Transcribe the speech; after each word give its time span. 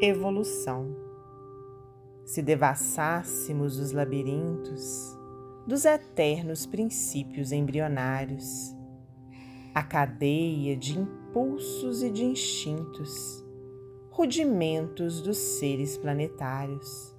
evolução. 0.00 0.94
Se 2.24 2.40
devassássemos 2.40 3.78
os 3.78 3.90
labirintos 3.90 5.18
dos 5.66 5.84
eternos 5.84 6.66
princípios 6.66 7.50
embrionários, 7.50 8.76
a 9.74 9.82
cadeia 9.82 10.76
de 10.76 10.98
impulsos 10.98 12.02
e 12.02 12.10
de 12.10 12.24
instintos, 12.24 13.44
rudimentos 14.10 15.20
dos 15.20 15.36
seres 15.36 15.96
planetários, 15.96 17.14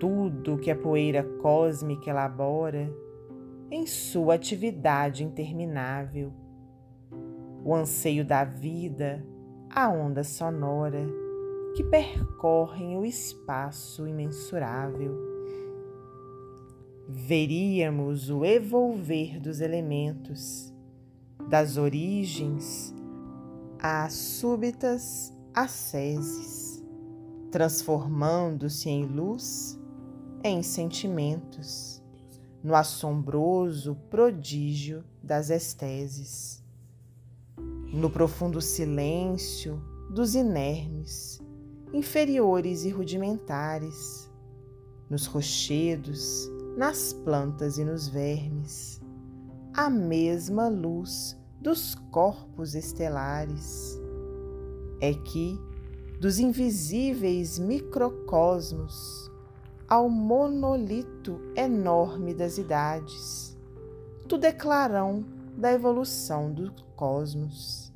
tudo 0.00 0.58
que 0.58 0.70
a 0.70 0.76
poeira 0.76 1.22
cósmica 1.42 2.08
elabora 2.08 2.90
em 3.70 3.86
sua 3.86 4.34
atividade 4.34 5.22
interminável, 5.24 6.32
o 7.62 7.74
anseio 7.74 8.24
da 8.24 8.44
vida, 8.44 9.24
a 9.68 9.88
onda 9.88 10.22
sonora 10.24 11.23
que 11.74 11.82
percorrem 11.82 12.96
o 12.96 13.04
espaço 13.04 14.06
imensurável. 14.06 15.12
Veríamos 17.08 18.30
o 18.30 18.44
evolver 18.44 19.40
dos 19.40 19.60
elementos, 19.60 20.72
das 21.48 21.76
origens 21.76 22.94
às 23.78 24.14
súbitas 24.14 25.36
asceses, 25.52 26.82
transformando-se 27.50 28.88
em 28.88 29.04
luz, 29.04 29.78
em 30.42 30.62
sentimentos, 30.62 32.02
no 32.62 32.74
assombroso 32.74 33.96
prodígio 34.08 35.04
das 35.22 35.50
esteses. 35.50 36.64
No 37.92 38.08
profundo 38.08 38.60
silêncio 38.60 39.82
dos 40.10 40.34
inermes, 40.34 41.43
inferiores 41.92 42.84
e 42.84 42.90
rudimentares, 42.90 44.30
nos 45.08 45.26
rochedos, 45.26 46.50
nas 46.76 47.12
plantas 47.12 47.78
e 47.78 47.84
nos 47.84 48.08
vermes, 48.08 49.00
a 49.72 49.88
mesma 49.88 50.68
luz 50.68 51.38
dos 51.60 51.94
corpos 52.10 52.74
estelares. 52.74 54.00
É 55.00 55.12
que, 55.12 55.58
dos 56.20 56.38
invisíveis 56.38 57.58
microcosmos 57.58 59.30
ao 59.88 60.08
monolito 60.08 61.40
enorme 61.56 62.34
das 62.34 62.58
idades, 62.58 63.56
tudo 64.28 64.44
é 64.44 64.52
clarão 64.52 65.24
da 65.56 65.72
evolução 65.72 66.52
do 66.52 66.72
cosmos. 66.96 67.92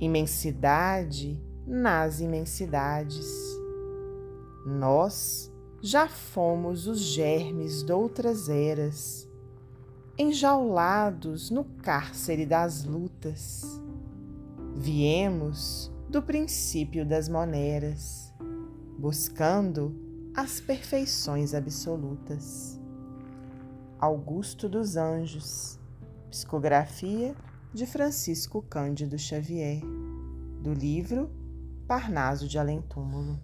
Imensidade 0.00 1.40
nas 1.66 2.20
imensidades. 2.20 3.26
Nós 4.66 5.52
já 5.80 6.08
fomos 6.08 6.86
os 6.86 7.00
germes 7.00 7.82
de 7.82 7.92
outras 7.92 8.48
eras, 8.48 9.28
enjaulados 10.16 11.50
no 11.50 11.64
cárcere 11.64 12.46
das 12.46 12.84
lutas. 12.84 13.64
Viemos 14.76 15.90
do 16.08 16.22
princípio 16.22 17.04
das 17.04 17.28
moneras, 17.28 18.32
buscando 18.98 19.94
as 20.36 20.60
perfeições 20.60 21.54
absolutas. 21.54 22.80
Augusto 23.98 24.68
dos 24.68 24.96
Anjos, 24.96 25.78
psicografia 26.30 27.34
de 27.72 27.86
Francisco 27.86 28.62
Cândido 28.62 29.18
Xavier, 29.18 29.80
do 30.60 30.72
livro 30.72 31.30
Parnaso 31.92 32.48
de 32.48 32.58
Além 32.58 32.80
Túmulo. 32.80 33.38